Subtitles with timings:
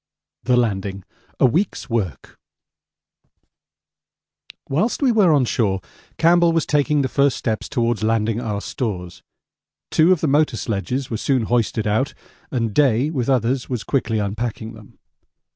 [0.41, 1.03] The Landing:
[1.39, 2.39] A Week's Work
[4.67, 5.79] Whilst we were on shore
[6.17, 9.21] Campbell was taking the first steps towards landing our stores.
[9.91, 12.15] Two of the motor sledges were soon hoisted out,
[12.49, 14.97] and Day with others was quickly unpacking them.